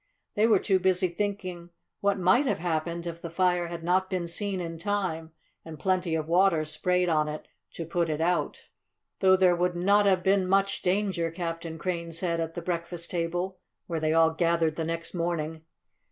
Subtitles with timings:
[0.33, 1.69] They were too busy thinking
[1.99, 5.31] what might have happened if the fire had not been seen in time
[5.63, 8.67] and plenty of water sprayed on it to put it out.
[9.19, 13.59] "Though there would not have been much danger," Captain Crane said at the breakfast table,
[13.85, 15.65] where they all gathered the next morning.